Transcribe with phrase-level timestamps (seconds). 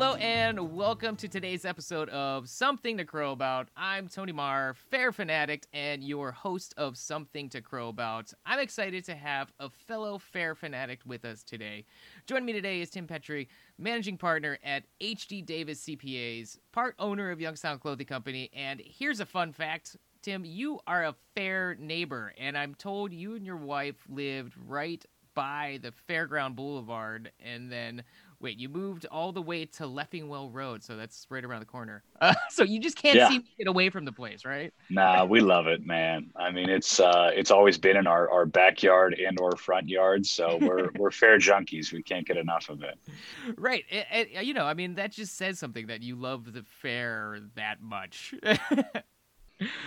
[0.00, 3.68] Hello and welcome to today's episode of Something to Crow About.
[3.76, 8.32] I'm Tony Marr, fair fanatic, and your host of Something to Crow About.
[8.46, 11.84] I'm excited to have a fellow fair fanatic with us today.
[12.26, 17.38] Joining me today is Tim Petrie, managing partner at HD Davis CPAs, part owner of
[17.38, 18.48] Youngstown Clothing Company.
[18.54, 23.34] And here's a fun fact Tim, you are a fair neighbor, and I'm told you
[23.34, 25.04] and your wife lived right
[25.34, 28.02] by the Fairground Boulevard and then
[28.40, 32.02] Wait, you moved all the way to Leffingwell Road, so that's right around the corner.
[32.22, 33.28] Uh, so you just can't Yeah.
[33.28, 34.72] seem to get away from the place, right?
[34.88, 36.30] Nah, we love it, man.
[36.36, 40.24] I mean, it's uh, it's always been in our, our backyard and or front yard,
[40.24, 41.92] so we're we're fair junkies.
[41.92, 42.98] We can't get enough of it.
[43.56, 43.84] Right.
[43.90, 47.40] And, and, you know, I mean, that just says something that you love the fair
[47.56, 48.34] that much.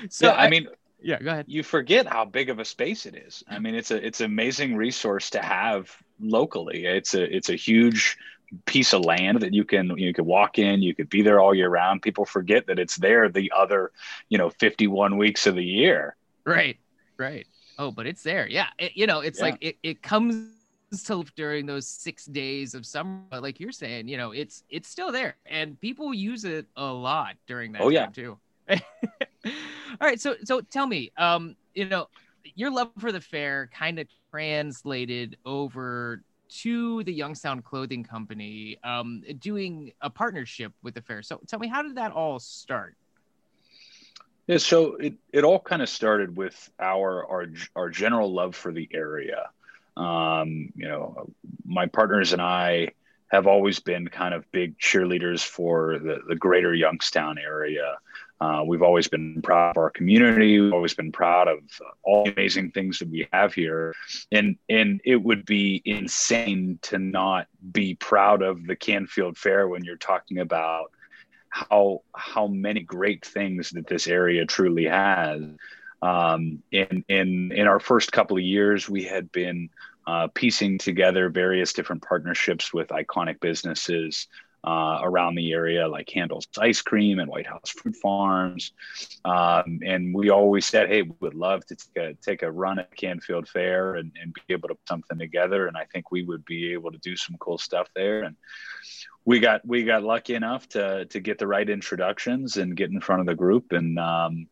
[0.09, 0.67] so yeah, I mean,
[1.01, 1.45] yeah, go ahead.
[1.47, 3.43] you forget how big of a space it is.
[3.49, 6.85] I mean, it's a it's an amazing resource to have locally.
[6.85, 8.17] It's a it's a huge
[8.65, 11.53] piece of land that you can you could walk in, you could be there all
[11.53, 12.01] year round.
[12.01, 13.91] People forget that it's there the other,
[14.29, 16.15] you know, 51 weeks of the year.
[16.45, 16.77] Right.
[17.17, 17.47] Right.
[17.77, 18.47] Oh, but it's there.
[18.47, 18.67] Yeah.
[18.77, 19.45] It, you know, it's Yeah.
[19.45, 20.47] like it, it comes
[21.05, 23.21] to during those six days of summer.
[23.29, 26.85] But like you're saying, you know, it's it's still there, and people use it a
[26.85, 28.05] lot during that Oh, time yeah.
[28.07, 28.37] too.
[29.45, 29.51] All
[30.01, 30.19] right.
[30.19, 32.07] So so tell me, um, you know,
[32.55, 36.21] your love for the fair kind of translated over
[36.61, 41.21] to the Youngstown Clothing Company, um, doing a partnership with the fair.
[41.21, 42.95] So tell me, how did that all start?
[44.47, 48.73] Yeah, so it, it all kind of started with our our our general love for
[48.73, 49.49] the area.
[49.95, 51.29] Um, you know,
[51.65, 52.89] my partners and I
[53.29, 57.97] have always been kind of big cheerleaders for the, the greater Youngstown area.
[58.41, 60.59] Uh, we've always been proud of our community.
[60.59, 61.59] We've always been proud of
[62.03, 63.93] all the amazing things that we have here,
[64.31, 69.83] and and it would be insane to not be proud of the Canfield Fair when
[69.83, 70.91] you're talking about
[71.49, 75.41] how how many great things that this area truly has.
[76.01, 79.69] Um, in in in our first couple of years, we had been
[80.05, 84.27] uh, piecing together various different partnerships with iconic businesses
[84.63, 88.71] uh, around the area, like Handel's Ice Cream and White House Fruit Farms.
[89.25, 92.79] Um, and we always said, "Hey, we would love to take a, take a run
[92.79, 96.23] at Canfield Fair and, and be able to put something together." And I think we
[96.23, 98.23] would be able to do some cool stuff there.
[98.23, 98.35] And
[99.25, 103.01] we got we got lucky enough to to get the right introductions and get in
[103.01, 104.47] front of the group and um,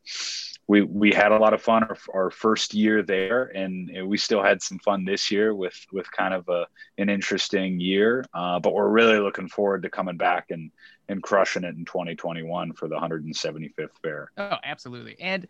[0.71, 4.41] we we had a lot of fun our, our first year there and we still
[4.41, 6.65] had some fun this year with with kind of a
[6.97, 10.71] an interesting year uh, but we're really looking forward to coming back and
[11.09, 15.17] and crushing it in 2021 for the 175th fair Oh, absolutely.
[15.19, 15.47] And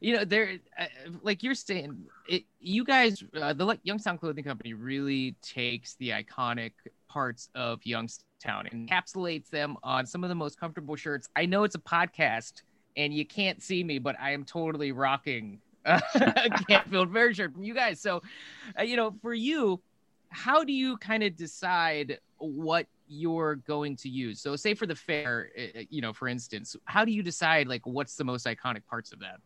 [0.00, 0.86] you know, there, uh,
[1.22, 6.72] like you're saying, it, you guys, uh, the Youngstown Clothing Company really takes the iconic
[7.08, 11.28] parts of Youngstown and encapsulates them on some of the most comfortable shirts.
[11.36, 12.62] I know it's a podcast
[12.96, 16.00] and you can't see me, but I am totally rocking a
[16.68, 18.00] Canfield Fair shirt from you guys.
[18.00, 18.22] So,
[18.78, 19.80] uh, you know, for you,
[20.28, 24.40] how do you kind of decide what you're going to use?
[24.40, 27.86] So, say for the fair, uh, you know, for instance, how do you decide like
[27.86, 29.40] what's the most iconic parts of that?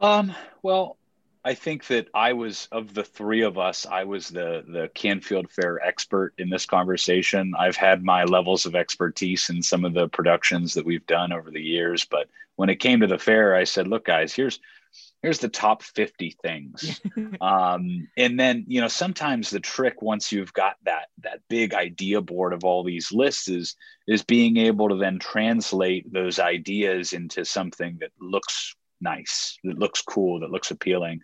[0.00, 0.98] Um, well,
[1.46, 5.48] I think that I was of the three of us, I was the the Canfield
[5.48, 7.54] Fair expert in this conversation.
[7.56, 11.52] I've had my levels of expertise in some of the productions that we've done over
[11.52, 14.58] the years, but when it came to the fair, I said, "Look, guys, here's
[15.22, 17.00] here's the top 50 things."
[17.40, 22.20] um, and then, you know, sometimes the trick once you've got that that big idea
[22.20, 23.76] board of all these lists is
[24.08, 30.02] is being able to then translate those ideas into something that looks nice, that looks
[30.02, 31.20] cool, that looks appealing.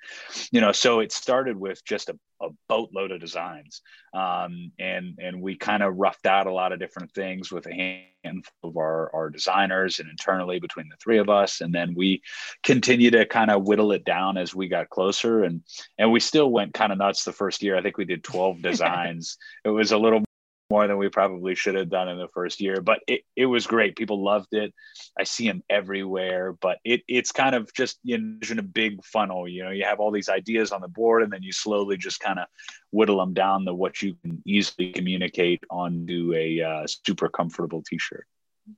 [0.51, 3.83] You know, so it started with just a, a boatload of designs.
[4.15, 8.07] Um, and and we kind of roughed out a lot of different things with a
[8.25, 11.61] handful of our, our designers and internally between the three of us.
[11.61, 12.23] And then we
[12.63, 15.45] continue to kind of whittle it down as we got closer.
[15.45, 15.63] And
[15.99, 17.77] and we still went kind of nuts the first year.
[17.77, 19.39] I think we did 12 designs.
[19.65, 20.23] it was a little
[20.73, 23.67] more than we probably should have done in the first year, but it, it was
[23.67, 23.95] great.
[23.95, 24.73] People loved it.
[25.19, 29.47] I see them everywhere, but it, it's kind of just you envision a big funnel.
[29.47, 32.21] You know, you have all these ideas on the board, and then you slowly just
[32.21, 32.47] kind of
[32.91, 38.27] whittle them down to what you can easily communicate onto a uh, super comfortable T-shirt.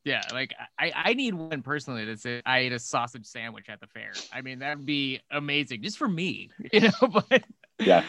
[0.05, 3.79] Yeah, like I, I need one personally that says I ate a sausage sandwich at
[3.79, 4.11] the fair.
[4.33, 7.23] I mean, that'd be amazing just for me, you know.
[7.31, 7.45] But
[7.79, 8.03] Yeah.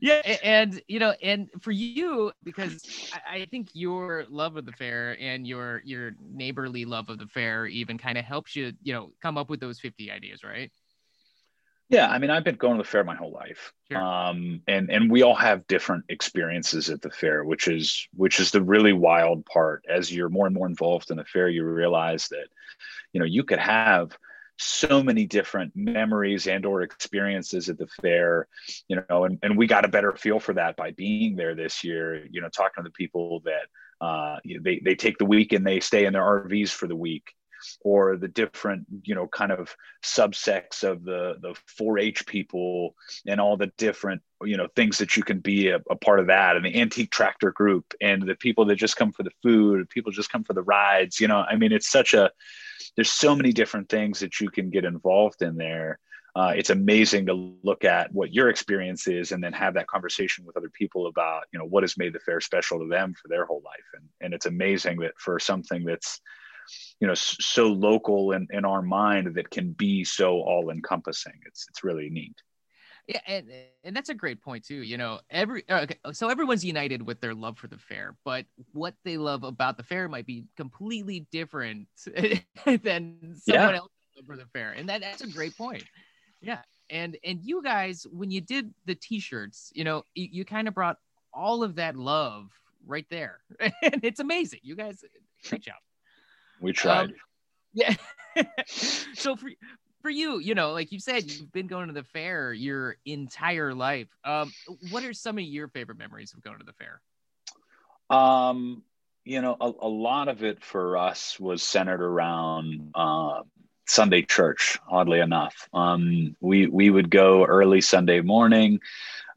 [0.00, 4.72] Yeah, and you know, and for you, because I, I think your love of the
[4.72, 8.92] fair and your your neighborly love of the fair even kind of helps you, you
[8.92, 10.70] know, come up with those fifty ideas, right?
[11.88, 14.00] Yeah, I mean, I've been going to the fair my whole life, sure.
[14.00, 18.50] um, and and we all have different experiences at the fair, which is which is
[18.50, 19.84] the really wild part.
[19.86, 22.46] As you're more and more involved in the fair, you realize that,
[23.12, 24.16] you know, you could have
[24.62, 28.46] so many different memories and or experiences at the fair
[28.88, 31.82] you know and, and we got a better feel for that by being there this
[31.84, 33.66] year you know talking to the people that
[34.04, 37.32] uh, they, they take the week and they stay in their rvs for the week
[37.80, 39.74] or the different you know kind of
[40.04, 42.94] subsects of the the 4-h people
[43.26, 46.26] and all the different you know things that you can be a, a, part of
[46.26, 49.88] that and the antique tractor group and the people that just come for the food
[49.88, 52.30] people just come for the rides you know i mean it's such a
[52.96, 55.98] there's so many different things that you can get involved in there.
[56.34, 60.46] Uh, it's amazing to look at what your experience is and then have that conversation
[60.46, 63.28] with other people about you know what has made the fair special to them for
[63.28, 63.84] their whole life.
[63.94, 66.20] And, and it's amazing that for something that's
[67.00, 71.66] you know so local in, in our mind that can be so all encompassing it's
[71.68, 72.34] it's really neat.
[73.08, 73.50] Yeah and,
[73.82, 77.20] and that's a great point too you know every uh, okay, so everyone's united with
[77.20, 81.26] their love for the fair but what they love about the fair might be completely
[81.32, 83.76] different than someone yeah.
[83.76, 83.90] else
[84.26, 85.84] for the fair and that, that's a great point.
[86.40, 86.60] Yeah
[86.90, 90.74] and and you guys when you did the t-shirts you know you, you kind of
[90.74, 90.98] brought
[91.32, 92.50] all of that love
[92.86, 94.60] right there and it's amazing.
[94.62, 95.04] You guys
[95.48, 95.76] great job
[96.62, 97.10] we tried.
[97.10, 97.14] Um,
[97.74, 97.94] yeah.
[98.66, 99.50] so for
[100.00, 103.74] for you, you know, like you said, you've been going to the fair your entire
[103.74, 104.08] life.
[104.24, 104.52] Um,
[104.90, 107.00] what are some of your favorite memories of going to the fair?
[108.10, 108.82] Um,
[109.24, 113.42] you know, a, a lot of it for us was centered around uh,
[113.86, 114.78] Sunday church.
[114.88, 118.80] Oddly enough, um, we we would go early Sunday morning.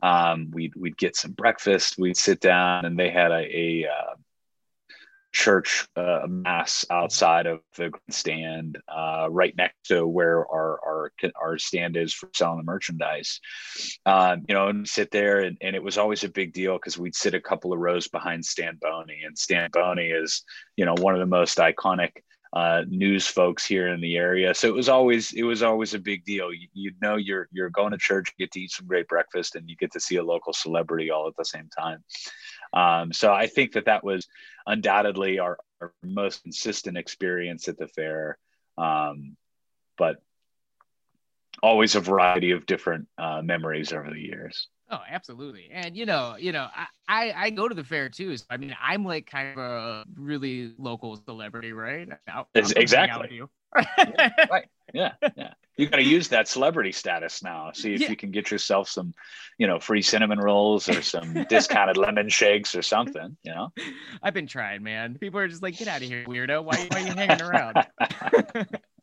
[0.02, 1.98] Um, we'd we'd get some breakfast.
[1.98, 4.16] We'd sit down, and they had a, a uh,
[5.36, 11.58] church uh, mass outside of the stand, uh, right next to where our, our our
[11.58, 13.42] stand is for selling the merchandise.
[14.06, 16.98] Um, you know, and sit there, and, and it was always a big deal because
[16.98, 20.44] we'd sit a couple of rows behind Stan Boney, and Stan Boney is
[20.78, 22.12] you know one of the most iconic
[22.56, 24.56] uh, news folks here in the area.
[24.56, 26.54] So it was always it was always a big deal.
[26.54, 29.56] You, you know you're you're going to church, you get to eat some great breakfast,
[29.56, 32.04] and you get to see a local celebrity all at the same time.
[32.72, 34.28] Um, so I think that that was
[34.66, 38.38] undoubtedly our, our most consistent experience at the fair.
[38.78, 39.36] Um,
[39.98, 40.22] but
[41.62, 44.68] always a variety of different uh, memories over the years.
[44.90, 45.70] Oh, absolutely.
[45.72, 48.38] And you know, you know, I, I, I go to the fair too.
[48.38, 52.08] So I mean, I'm like kind of a really local celebrity, right?
[52.28, 53.42] I'll, I'll exactly.
[53.76, 54.66] yeah, right.
[54.94, 55.14] Yeah.
[55.36, 55.54] Yeah.
[55.78, 57.72] You got to use that celebrity status now.
[57.74, 58.10] See if yeah.
[58.10, 59.14] you can get yourself some,
[59.58, 63.36] you know, free cinnamon rolls or some discounted lemon shakes or something.
[63.44, 63.74] You know.
[64.24, 65.18] I've been trying, man.
[65.20, 66.64] People are just like, "Get out of here, weirdo!
[66.64, 67.86] Why, why are you hanging around?"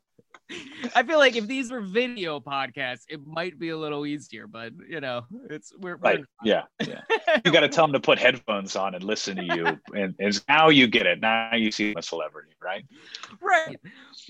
[0.94, 4.72] I feel like if these were video podcasts, it might be a little easier, but
[4.88, 6.20] you know, it's we're, right.
[6.20, 6.26] We're...
[6.44, 7.00] Yeah, yeah.
[7.44, 10.44] You got to tell them to put headphones on and listen to you, and, and
[10.48, 11.20] now you get it.
[11.20, 12.84] Now you see a celebrity, right?
[13.40, 13.78] Right.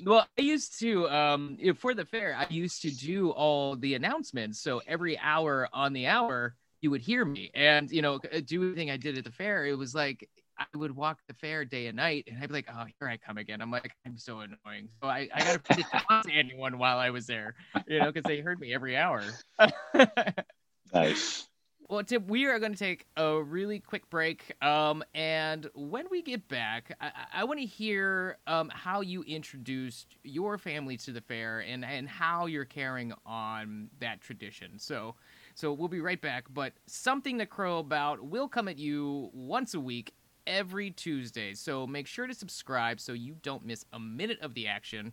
[0.05, 4.61] Well, I used to um for the fair, I used to do all the announcements.
[4.61, 8.91] So every hour on the hour, you would hear me, and you know, do everything
[8.91, 9.67] I did at the fair.
[9.67, 10.29] It was like
[10.73, 13.17] I would walk the fair day and night, and I'd be like, "Oh, here I
[13.17, 15.87] come again." I'm like, "I'm so annoying." So I, I got to put it
[16.25, 17.55] to anyone while I was there,
[17.87, 19.23] you know, because they heard me every hour.
[20.93, 21.49] nice.
[21.89, 24.55] Well, Tim, we are going to take a really quick break.
[24.65, 30.17] Um, and when we get back, I, I want to hear um, how you introduced
[30.23, 34.79] your family to the fair and, and how you're carrying on that tradition.
[34.79, 35.17] So,
[35.55, 36.45] so we'll be right back.
[36.49, 40.15] But something to crow about will come at you once a week
[40.47, 41.55] every Tuesday.
[41.55, 45.13] So make sure to subscribe so you don't miss a minute of the action.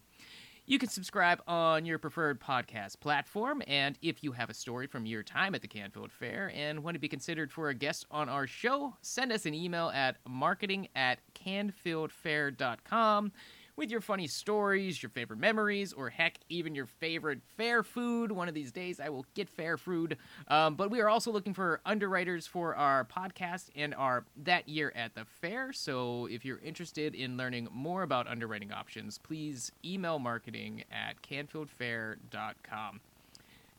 [0.65, 3.63] You can subscribe on your preferred podcast platform.
[3.65, 6.93] And if you have a story from your time at the Canfield Fair and want
[6.93, 10.88] to be considered for a guest on our show, send us an email at marketing
[10.95, 13.31] at canfieldfair.com
[13.79, 18.29] with your funny stories, your favorite memories, or heck, even your favorite fair food.
[18.29, 20.17] One of these days, I will get fair food.
[20.50, 24.91] Um, but we are also looking for underwriters for our podcast and our That Year
[24.95, 25.71] at the Fair.
[25.71, 33.00] So if you're interested in learning more about underwriting options, please email marketing at canfieldfair.com.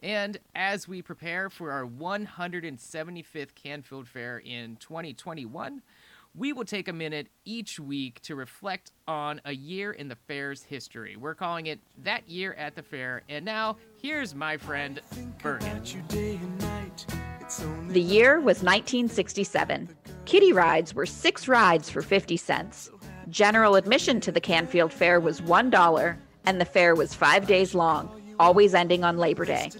[0.02, 5.82] And as we prepare for our 175th Canfield Fair in 2021,
[6.34, 10.62] we will take a minute each week to reflect on a year in the fair's
[10.62, 11.16] history.
[11.16, 13.22] We're calling it That Year at the Fair.
[13.28, 15.00] And now, here's my friend,
[15.42, 15.82] Bergen.
[17.88, 19.88] The year was 1967.
[20.24, 22.90] Kiddie rides were six rides for 50 cents.
[23.28, 28.08] General admission to the Canfield Fair was $1, and the fair was five days long,
[28.38, 29.70] always ending on Labor Day.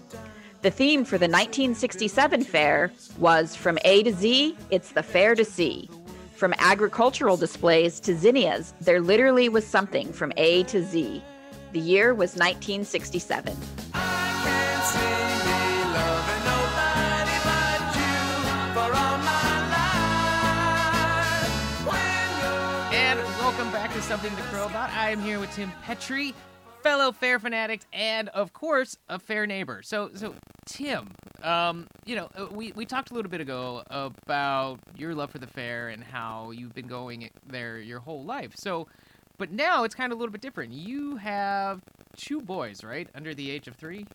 [0.61, 5.43] The theme for the 1967 fair was From A to Z, it's the fair to
[5.43, 5.89] see.
[6.41, 11.23] From agricultural displays to zinnias, there literally was something from A to Z.
[11.71, 13.55] The year was 1967.
[22.91, 24.89] And welcome back to Something to Crow About.
[24.89, 26.33] I am here with Tim Petrie,
[26.81, 29.81] fellow fair fanatic, and of course, a fair neighbor.
[29.83, 30.35] So, so
[30.65, 31.09] Tim,
[31.43, 35.39] um, you know, uh, we we talked a little bit ago about your love for
[35.39, 38.53] the fair and how you've been going there your whole life.
[38.55, 38.87] So,
[39.37, 40.73] but now it's kind of a little bit different.
[40.73, 41.81] You have
[42.17, 44.05] two boys, right, under the age of three.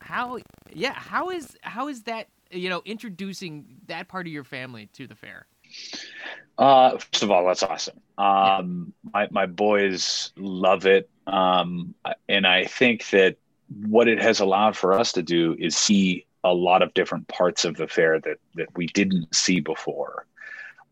[0.00, 0.38] How,
[0.72, 2.28] yeah, how is how is that?
[2.50, 5.46] You know, introducing that part of your family to the fair.
[6.58, 8.00] Uh, first of all, that's awesome.
[8.18, 11.94] Um, my my boys love it, um,
[12.28, 13.36] and I think that
[13.86, 17.64] what it has allowed for us to do is see a lot of different parts
[17.64, 20.26] of the fair that that we didn't see before.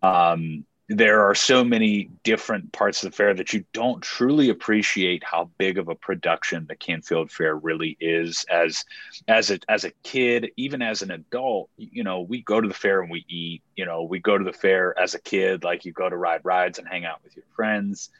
[0.02, 5.22] Um, there are so many different parts of the fair that you don't truly appreciate
[5.22, 8.84] how big of a production the Canfield Fair really is as
[9.28, 12.74] as a as a kid even as an adult you know we go to the
[12.74, 15.84] fair and we eat you know we go to the fair as a kid like
[15.84, 18.10] you go to ride rides and hang out with your friends.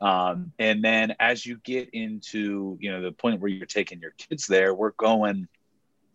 [0.00, 4.14] Um, and then as you get into you know the point where you're taking your
[4.18, 5.48] kids there we're going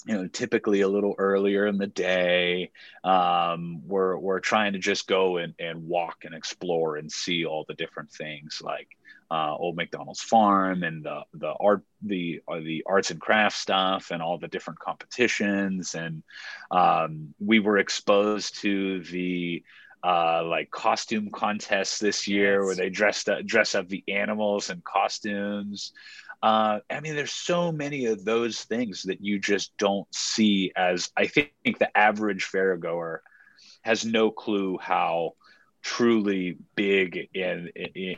[0.05, 2.71] you know typically a little earlier in the day
[3.03, 7.65] um, we're we're trying to just go and, and walk and explore and see all
[7.67, 8.87] the different things like
[9.31, 14.11] uh, old mcdonald's farm and the the art the uh, the arts and crafts stuff
[14.11, 16.23] and all the different competitions and
[16.71, 19.63] um, we were exposed to the
[20.03, 24.83] uh, like costume contests this year where they dressed up, dress up the animals and
[24.83, 25.93] costumes.
[26.43, 31.09] Uh, I mean, there's so many of those things that you just don't see as
[31.15, 33.19] I think the average fairgoer
[33.83, 35.35] has no clue how
[35.81, 37.71] truly big and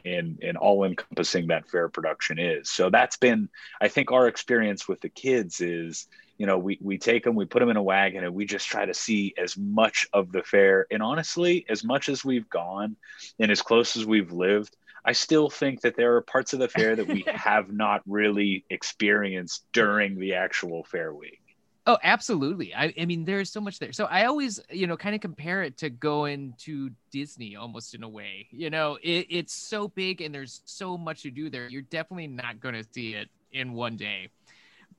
[0.05, 2.67] and, and all encompassing that fair production is.
[2.67, 3.48] So that's been,
[3.79, 6.08] I think, our experience with the kids is,
[6.39, 8.67] you know, we we take them, we put them in a wagon, and we just
[8.67, 10.88] try to see as much of the fair.
[10.89, 12.96] And honestly, as much as we've gone
[13.38, 16.67] and as close as we've lived, I still think that there are parts of the
[16.67, 21.39] fair that we have not really experienced during the actual fair week.
[21.88, 22.74] Oh, absolutely.
[22.74, 23.93] I, I mean, there's so much there.
[23.93, 28.01] So I always, you know, kind of compare it to going to Disney almost in
[28.01, 28.47] a way.
[28.50, 31.67] You know, it, it's so big and there's so much to do there.
[31.67, 34.29] You're definitely not going to see it in one day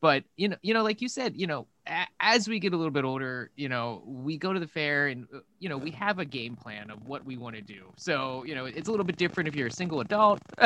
[0.00, 2.76] but you know you know like you said you know a- as we get a
[2.76, 5.90] little bit older you know we go to the fair and uh, you know we
[5.90, 7.86] have a game plan of what we want to do.
[7.96, 10.40] So you know it's a little bit different if you're a single adult.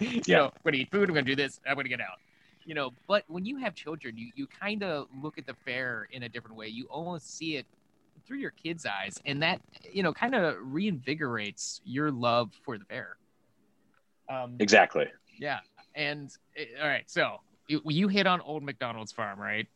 [0.00, 0.36] You yeah.
[0.38, 2.18] know i'm gonna eat food i'm gonna do this i'm gonna get out.
[2.64, 6.08] You know but when you have children you you kind of look at the fair
[6.10, 6.68] in a different way.
[6.68, 7.66] You almost see it
[8.26, 12.84] through your kids eyes and that you know kind of reinvigorates your love for the
[12.84, 13.16] fair.
[14.28, 15.06] Um exactly.
[15.38, 15.60] Yeah
[15.94, 17.38] and eh, all right so
[17.68, 19.68] you, you hit on old McDonald's farm, right?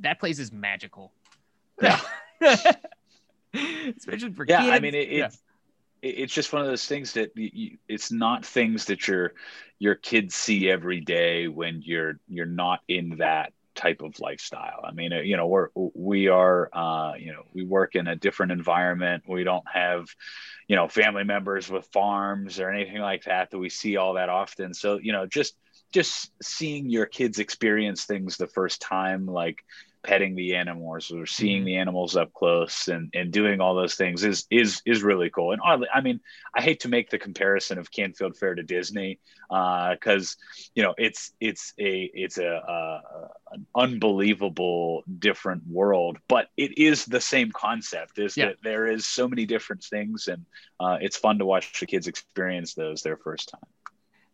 [0.00, 1.12] That place is magical.
[1.80, 2.00] Yeah.
[3.96, 4.72] Especially for yeah, kids.
[4.72, 5.26] I mean, it, yeah.
[5.26, 5.42] it's
[6.02, 9.32] it's just one of those things that you, it's not things that your
[9.78, 14.80] your kids see every day when you're you're not in that type of lifestyle.
[14.84, 18.52] I mean, you know, we're we are uh, you know we work in a different
[18.52, 19.24] environment.
[19.28, 20.08] We don't have
[20.66, 24.28] you know family members with farms or anything like that that we see all that
[24.28, 24.74] often.
[24.74, 25.54] So you know, just
[25.92, 29.62] just seeing your kids experience things the first time, like
[30.02, 31.66] petting the animals or seeing mm-hmm.
[31.66, 35.52] the animals up close and, and doing all those things is is is really cool.
[35.52, 36.20] And oddly, I mean,
[36.54, 40.94] I hate to make the comparison of Canfield Fair to Disney because uh, you know
[40.98, 43.00] it's it's a it's a, a,
[43.52, 48.18] an unbelievable different world, but it is the same concept.
[48.18, 48.46] Is yeah.
[48.46, 50.44] that there is so many different things, and
[50.80, 53.60] uh, it's fun to watch the kids experience those their first time.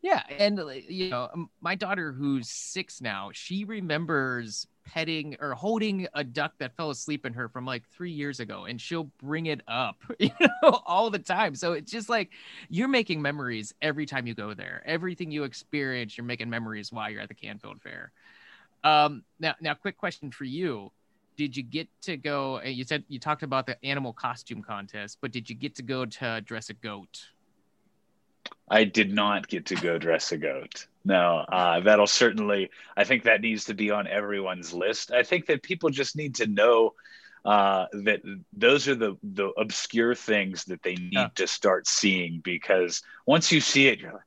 [0.00, 6.24] Yeah, and you know, my daughter who's 6 now, she remembers petting or holding a
[6.24, 9.60] duck that fell asleep in her from like 3 years ago and she'll bring it
[9.66, 11.54] up, you know, all the time.
[11.54, 12.30] So it's just like
[12.68, 14.82] you're making memories every time you go there.
[14.86, 18.12] Everything you experience, you're making memories while you're at the Canfield Fair.
[18.84, 20.92] Um now now quick question for you
[21.36, 25.32] did you get to go you said you talked about the animal costume contest but
[25.32, 27.26] did you get to go to dress a goat
[28.70, 30.86] I did not get to go dress a goat.
[31.04, 32.70] No, uh, that'll certainly.
[32.96, 35.10] I think that needs to be on everyone's list.
[35.10, 36.94] I think that people just need to know
[37.44, 38.20] uh, that
[38.52, 41.28] those are the the obscure things that they need yeah.
[41.36, 44.22] to start seeing because once you see it, you're like,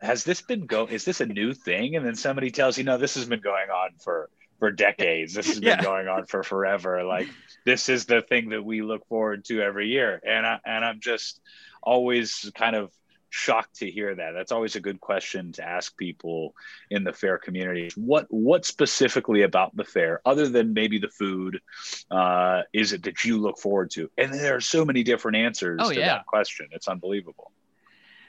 [0.00, 0.86] has this been go?
[0.86, 1.96] Is this a new thing?
[1.96, 5.32] And then somebody tells you, no, this has been going on for for decades.
[5.34, 5.82] This has been Yeah.
[5.82, 7.02] going on for forever.
[7.04, 7.28] Like
[7.64, 11.00] this is the thing that we look forward to every year, and I and I'm
[11.00, 11.40] just
[11.82, 12.90] always kind of
[13.30, 14.32] shocked to hear that.
[14.32, 16.54] That's always a good question to ask people
[16.90, 17.90] in the fair community.
[17.96, 21.60] What what specifically about the fair, other than maybe the food,
[22.10, 24.10] uh, is it that you look forward to?
[24.16, 26.08] And there are so many different answers Oh, to yeah.
[26.08, 26.68] that question.
[26.72, 27.52] It's unbelievable.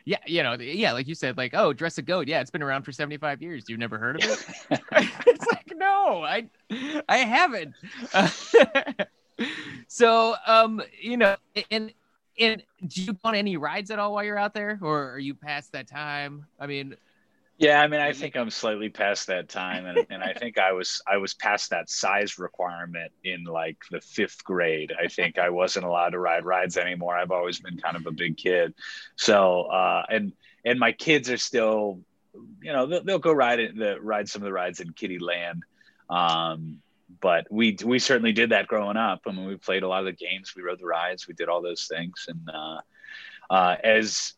[0.06, 2.30] Yeah, you know, yeah, like you said, like, oh, dress a goat.
[2.30, 3.66] Yeah, it's been around for 75 years.
[3.68, 4.46] You've never heard of it?
[5.28, 6.48] it's like, no, I
[7.10, 7.76] I haven't.
[9.90, 11.36] so, um, you know,
[11.70, 11.94] and
[12.40, 15.20] and do you go on any rides at all while you're out there, or are
[15.20, 16.46] you past that time?
[16.60, 16.96] I mean,
[17.60, 20.74] Yeah, I mean, I think I'm slightly past that time, and, and I think I
[20.74, 24.94] was I was past that size requirement in like the fifth grade.
[25.02, 27.18] I think I wasn't allowed to ride rides anymore.
[27.18, 28.76] I've always been kind of a big kid,
[29.16, 30.34] so uh, and
[30.66, 32.02] and my kids are still,
[32.62, 35.18] you know, they'll, they'll go ride it, the ride some of the rides in Kitty
[35.18, 35.64] Land.
[36.12, 36.82] Um,
[37.22, 39.22] but we we certainly did that growing up.
[39.28, 41.50] I mean, we played a lot of the games, we rode the rides, we did
[41.50, 42.82] all those things, and uh,
[43.50, 44.34] uh, as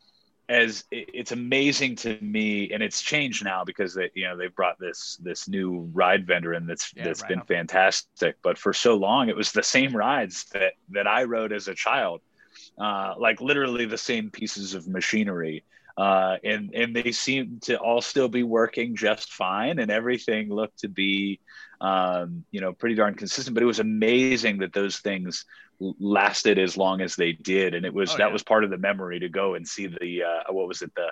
[0.48, 4.56] as it- it's amazing to me, and it's changed now because they you know they've
[4.56, 7.48] brought this this new ride vendor in that's Yeah, that's Ride been Hop.
[7.48, 8.38] fantastic.
[8.42, 11.76] But for so long, it was the same rides that that I rode as a
[11.76, 12.22] child,
[12.80, 15.64] uh, like literally the same pieces of machinery.
[16.00, 20.80] Uh, and and they seem to all still be working just fine, and everything looked
[20.80, 21.42] to be,
[21.82, 23.54] um, you know, pretty darn consistent.
[23.54, 25.44] But it was amazing that those things
[26.00, 28.34] lasted as long as they did, and it was Oh, that yeah.
[28.34, 31.08] was part of the memory to go and see the uh, what was it the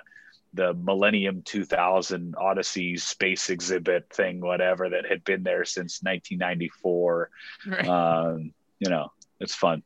[0.54, 7.30] the Millennium 2000 Odyssey space exhibit thing, whatever that had been there since 1994.
[7.66, 7.86] right.
[7.86, 9.82] Um, you know, it's fun.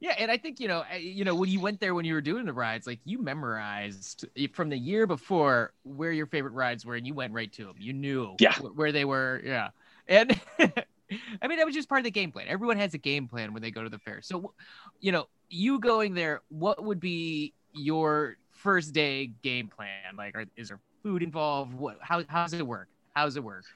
[0.00, 2.20] Yeah, and I think you know, you know, when you went there when you were
[2.20, 6.94] doing the rides, like you memorized from the year before where your favorite rides were,
[6.94, 7.74] and you went right to them.
[7.78, 8.54] You knew Yeah.
[8.54, 9.40] wh- where they were.
[9.44, 9.70] Yeah,
[10.08, 12.46] and I mean that was just part of the game plan.
[12.48, 14.20] Everyone has a game plan when they go to the fair.
[14.22, 14.54] So,
[15.00, 20.16] you know, you going there, what would be your first day game plan?
[20.16, 21.74] Like, are, is there food involved?
[21.74, 21.98] What?
[22.02, 22.24] How?
[22.28, 22.88] How does it work?
[23.14, 23.66] How does it work?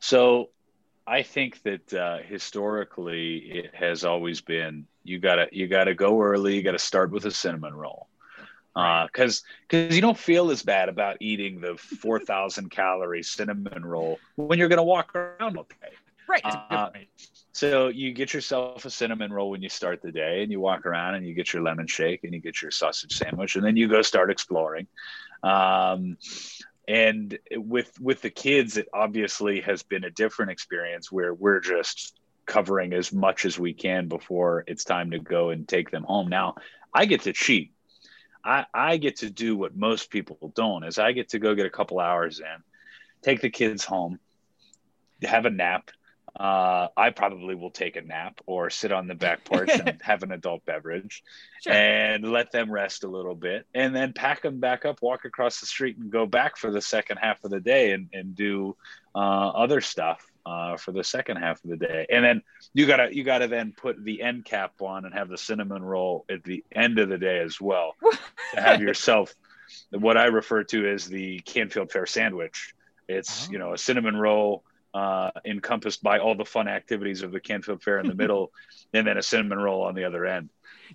[0.00, 0.50] So
[1.06, 6.56] I think that uh, historically it has always been you gotta you gotta go early.
[6.56, 8.08] You gotta start with a cinnamon roll.
[8.74, 14.18] Because because you don't feel as bad about eating the four thousand calorie cinnamon roll
[14.36, 15.92] when you're gonna walk around all day.
[16.28, 16.42] Right.
[16.42, 16.90] that's a good Uh.
[17.52, 20.84] So you get yourself a cinnamon roll when you start the day, and you walk
[20.84, 23.76] around and you get your lemon shake and you get your sausage sandwich, and then
[23.76, 24.86] you go start exploring.
[25.42, 26.18] Um,
[26.86, 32.14] and with with the kids, it obviously has been a different experience where we're just
[32.46, 36.28] covering as much as we can before it's time to go and take them home.
[36.28, 36.56] Now
[36.94, 37.72] I get to cheat.
[38.44, 41.66] I, I get to do what most people don't is I get to go get
[41.66, 42.62] a couple hours in,
[43.22, 44.20] take the kids home,
[45.22, 45.90] have a nap,
[46.38, 50.22] uh, I probably will take a nap or sit on the back porch and have
[50.22, 51.22] an adult beverage
[51.62, 51.72] Sure.
[51.72, 55.60] and let them rest a little bit and then pack them back up, walk across
[55.60, 58.76] the street and go back for the second half of the day and, and do
[59.14, 62.06] uh, other stuff uh, for the second half of the day.
[62.10, 65.36] And then you gotta, you gotta then put the end cap on and have the
[65.36, 67.94] cinnamon roll at the end of the day as well
[68.54, 69.34] to have yourself
[69.90, 72.72] what I refer to as the Canfield Fair sandwich.
[73.08, 73.52] It's, Oh.
[73.52, 74.62] you know, a cinnamon roll
[74.94, 78.52] uh, encompassed by all the fun activities of the Canfield Fair in the middle,
[78.94, 80.48] and then a cinnamon roll on the other end.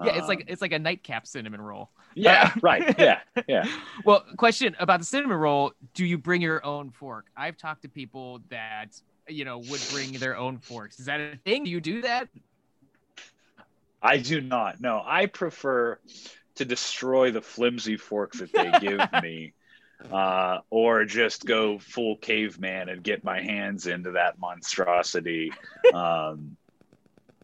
[0.04, 1.92] yeah, it's like Um, it's like a nightcap cinnamon roll.
[2.16, 2.96] yeah, right.
[3.00, 3.66] Yeah, yeah.
[4.06, 7.26] Well, question about the cinnamon roll: Do you bring your own fork?
[7.38, 11.00] I've talked to people that you know would bring their own forks.
[11.00, 11.64] Is that a thing?
[11.64, 12.28] Do you do that?
[14.02, 14.82] I do not.
[14.82, 16.00] No, I prefer
[16.56, 19.54] to destroy the flimsy fork that they give me,
[20.12, 25.52] uh, or just go full caveman and get my hands into that monstrosity.
[25.94, 26.58] Um,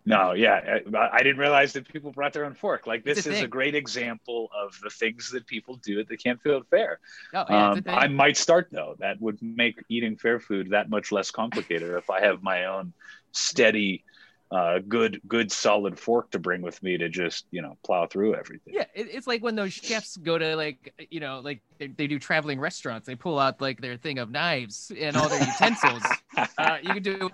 [0.07, 2.87] no, yeah, I, I didn't realize that people brought their own fork.
[2.87, 6.15] Like this a is a great example of the things that people do at the
[6.15, 6.99] Canfield Fair.
[7.33, 7.93] Oh, yeah, Um, thing.
[7.93, 8.95] I might start though.
[8.99, 12.93] That would make eating fair food that much less complicated if I have my own
[13.33, 14.05] steady,
[14.49, 18.35] uh, good, good, solid fork to bring with me to just you know plow through
[18.35, 18.75] everything.
[18.75, 22.07] Yeah, it, it's like when those chefs go to like you know like they, they
[22.07, 23.07] do traveling restaurants.
[23.07, 26.03] They pull out like their thing of knives and all their utensils.
[26.57, 27.29] uh, you can do.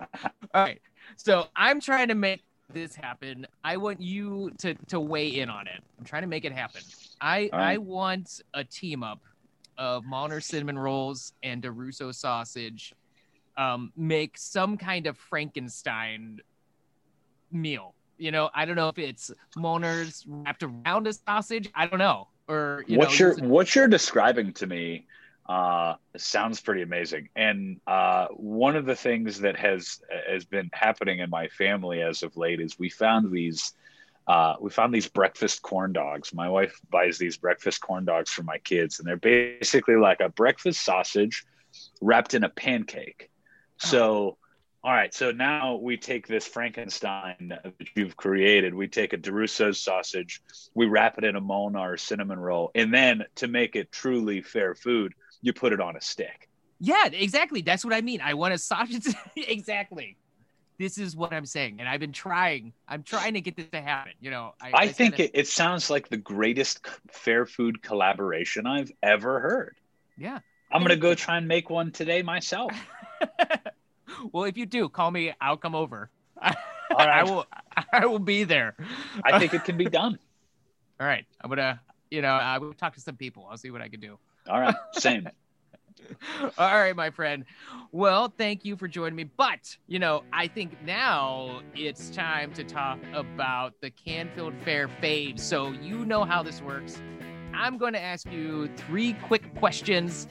[0.52, 0.80] All right,
[1.16, 3.46] so I'm trying to make this happen.
[3.62, 5.82] I want you to to weigh in on it.
[5.98, 6.82] I'm trying to make it happen.
[7.20, 7.72] I right.
[7.72, 9.20] I want a team up
[9.76, 12.94] of Molnar cinnamon rolls and DeRusso sausage.
[13.56, 16.40] Um, make some kind of Frankenstein
[17.52, 17.94] meal.
[18.18, 21.70] You know, I don't know if it's Molnar's wrapped around a sausage.
[21.74, 25.06] I don't know, or you what know, you're what you're describing to me
[25.46, 27.28] Uh, sounds pretty amazing.
[27.36, 32.22] And uh, one of the things that has has been happening in my family as
[32.22, 33.74] of late is we found these
[34.26, 36.32] uh, we found these breakfast corn dogs.
[36.32, 40.30] My wife buys these breakfast corn dogs for my kids, and they're basically like a
[40.30, 41.44] breakfast sausage
[42.00, 43.30] wrapped in a pancake.
[43.76, 44.38] So
[44.84, 48.74] all right, so now we take this Frankenstein that you've created.
[48.74, 50.42] We take a DeRusso's sausage,
[50.74, 54.74] we wrap it in a Molnar cinnamon roll, and then to make it truly fair
[54.74, 56.48] food, you put it on a stick.
[56.80, 57.60] Yeah, exactly.
[57.60, 58.20] That's what I mean.
[58.22, 59.14] I want a sausage.
[59.36, 60.16] exactly.
[60.78, 62.72] This is what I'm saying, and I've been trying.
[62.88, 64.12] I'm trying to get this to happen.
[64.20, 68.66] You know, I, I, I think it, it sounds like the greatest fair food collaboration
[68.66, 69.76] I've ever heard.
[70.18, 70.40] Yeah,
[70.72, 72.72] I'm gonna go try and make one today myself.
[74.32, 75.32] well, if you do, call me.
[75.40, 76.10] I'll come over.
[76.42, 77.46] I will.
[77.92, 78.74] I will be there.
[79.22, 80.18] I think it can be done.
[80.98, 81.80] All right, I'm gonna.
[82.10, 83.46] You know, I will talk to some people.
[83.48, 84.18] I'll see what I can do.
[84.48, 85.28] All right, same.
[86.58, 87.44] All right, my friend.
[87.92, 89.24] Well, thank you for joining me.
[89.24, 95.40] But, you know, I think now it's time to talk about the Canfield Fair fade.
[95.40, 97.00] So, you know how this works.
[97.54, 100.26] I'm going to ask you three quick questions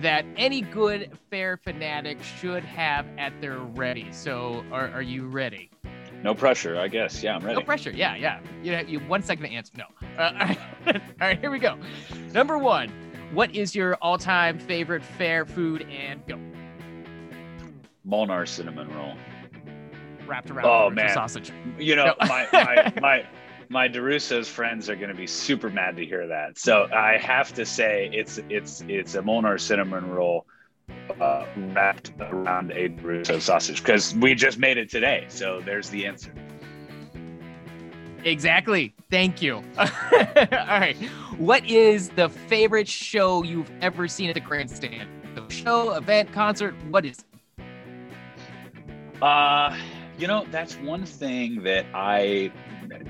[0.00, 4.12] that any good fair fanatic should have at their ready.
[4.12, 5.70] So, are, are you ready?
[6.22, 7.22] No pressure, I guess.
[7.22, 7.58] Yeah, I'm ready.
[7.58, 7.90] No pressure.
[7.90, 8.40] Yeah, yeah.
[8.62, 9.72] You have you one second to answer.
[9.76, 9.84] No.
[10.18, 10.58] Uh, all, right.
[10.86, 11.78] all right, here we go.
[12.32, 12.92] Number one,
[13.32, 16.38] what is your all-time favorite fair food and go?
[18.04, 19.14] Molnar cinnamon roll.
[20.26, 21.12] Wrapped around oh, man.
[21.12, 21.52] sausage.
[21.78, 22.14] You know, no.
[22.20, 23.26] my, my my
[23.70, 26.58] my DeRusso's friends are going to be super mad to hear that.
[26.58, 30.46] So I have to say it's it's it's a Molnar cinnamon roll
[31.20, 35.26] uh, wrapped around a DeRusso sausage because we just made it today.
[35.28, 36.32] So there's the answer.
[38.24, 38.94] Exactly.
[39.10, 39.56] Thank you.
[39.78, 39.86] All
[40.52, 40.96] right.
[41.38, 45.08] What is the favorite show you've ever seen at the grandstand?
[45.34, 47.24] The show, event, concert, what is it?
[49.22, 49.76] Uh,
[50.18, 52.52] you know, that's one thing that I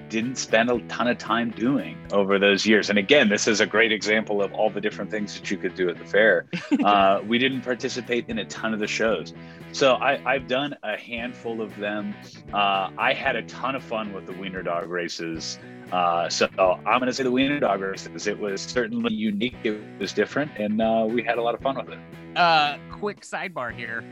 [0.08, 2.90] didn't spend a ton of time doing over those years.
[2.90, 5.74] And again, this is a great example of all the different things that you could
[5.74, 6.46] do at the fair.
[6.84, 9.34] uh, we didn't participate in a ton of the shows.
[9.72, 12.14] So I, have done a handful of them.
[12.52, 15.58] Uh, I had a ton of fun with the Wiener Dog races.
[15.92, 18.26] Uh, so I'm going to say the Wiener Dog races.
[18.26, 19.56] It was certainly unique.
[19.64, 21.98] It was different, and uh, we had a lot of fun with it.
[22.36, 24.04] Uh, quick sidebar here.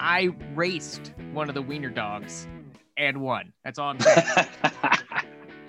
[0.00, 2.46] I raced one of the Wiener Dogs
[2.96, 3.52] and won.
[3.64, 4.46] That's all I'm saying.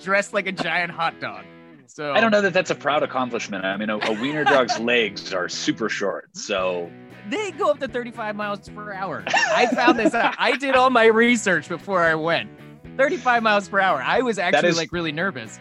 [0.01, 1.45] Dressed like a giant hot dog.
[1.87, 3.65] So I don't know that that's a proud accomplishment.
[3.65, 6.89] I mean, a, a wiener dog's legs are super short, so
[7.29, 9.23] they go up to 35 miles per hour.
[9.27, 10.35] I found this out.
[10.37, 12.49] I did all my research before I went.
[12.97, 14.01] 35 miles per hour.
[14.01, 15.59] I was actually is, like really nervous.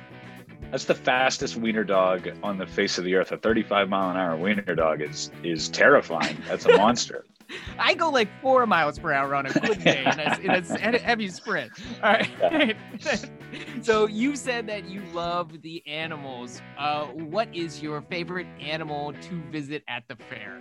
[0.70, 3.32] That's the fastest wiener dog on the face of the earth.
[3.32, 6.36] A 35 mile an hour wiener dog is is terrifying.
[6.46, 7.24] That's a monster.
[7.78, 10.98] I go like four miles per hour on a good day in a, in a
[10.98, 11.72] heavy sprint.
[12.02, 12.28] All right.
[12.40, 13.16] Yeah.
[13.82, 16.60] so you said that you love the animals.
[16.78, 20.60] Uh, what is your favorite animal to visit at the fair?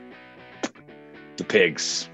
[1.37, 2.09] The pigs.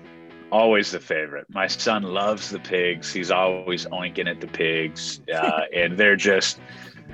[0.52, 1.46] Always the favorite.
[1.50, 3.12] My son loves the pigs.
[3.12, 6.60] He's always oinking at the pigs, uh, and they're just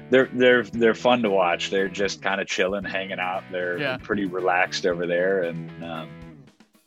[0.09, 1.69] they're they're they're fun to watch.
[1.69, 3.43] They're just kind of chilling, hanging out.
[3.51, 3.97] They're yeah.
[3.97, 6.09] pretty relaxed over there, and um,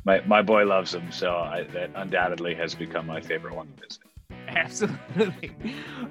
[0.04, 3.82] my my boy loves them, so I, that undoubtedly has become my favorite one to
[3.82, 4.02] visit.
[4.56, 5.50] Absolutely.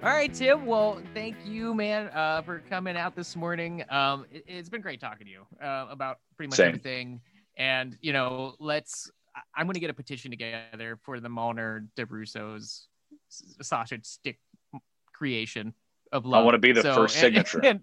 [0.04, 0.66] All right, Tim.
[0.66, 3.84] Well, thank you, man, uh, for coming out this morning.
[3.90, 6.70] Um, it, has been great talking to you uh, about pretty much Same.
[6.70, 7.22] everything.
[7.58, 9.12] And you know, let's.
[9.56, 12.88] I'm going to get a petition together for the Molnar DeRusso's
[13.30, 14.40] sausage stick
[15.14, 15.74] creation
[16.12, 16.42] of love.
[16.42, 17.60] I want to be the so, first signature.
[17.60, 17.82] And, and,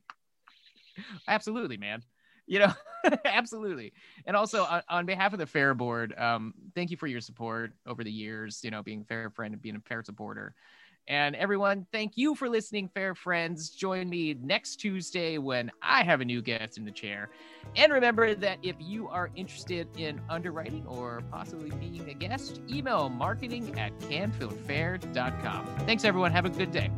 [1.29, 2.03] absolutely, man
[2.49, 2.73] you know
[3.25, 3.93] absolutely.
[4.27, 7.73] And also on, on, behalf of the fair board um, thank you for your support
[7.87, 10.55] over the years you know being fair friend and being a fair supporter.
[11.07, 13.71] And everyone thank you for listening fair friends.
[13.71, 17.31] Join me next tuesday when i have a new guest in the chair.
[17.77, 23.09] And remember that if you are interested in underwriting or possibly being a guest email
[23.09, 26.33] marketing at canfieldfair.com thanks everyone.
[26.33, 26.91] Have a good day